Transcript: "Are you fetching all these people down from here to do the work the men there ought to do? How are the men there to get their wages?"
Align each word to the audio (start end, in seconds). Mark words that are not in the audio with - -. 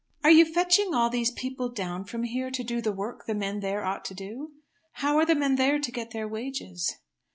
"Are 0.23 0.31
you 0.31 0.51
fetching 0.51 0.95
all 0.95 1.11
these 1.11 1.29
people 1.29 1.69
down 1.69 2.05
from 2.05 2.23
here 2.23 2.49
to 2.49 2.63
do 2.63 2.81
the 2.81 2.91
work 2.91 3.27
the 3.27 3.35
men 3.35 3.59
there 3.59 3.85
ought 3.85 4.03
to 4.05 4.15
do? 4.15 4.49
How 4.93 5.17
are 5.19 5.27
the 5.27 5.35
men 5.35 5.57
there 5.57 5.77
to 5.77 5.91
get 5.91 6.09
their 6.09 6.27
wages?" 6.27 6.97